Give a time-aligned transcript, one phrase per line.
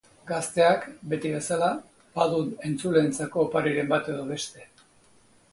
[0.29, 1.67] Gazteak, beti bezala,
[2.17, 4.69] badu entzuleentzako opariren bat edo beste.